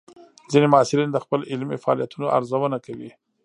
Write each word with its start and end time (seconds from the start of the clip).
ځینې 0.51 0.67
محصلین 0.73 1.09
د 1.11 1.17
خپل 1.23 1.39
علمي 1.51 1.77
فعالیتونو 1.83 2.25
ارزونه 2.37 2.77
کوي. 2.85 3.11